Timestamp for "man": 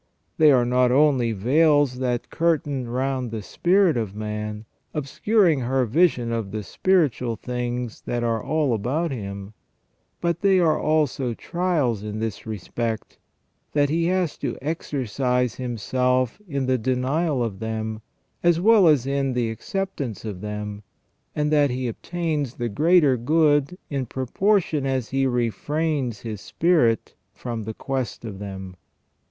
4.15-4.65